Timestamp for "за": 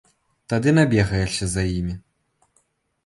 1.53-1.67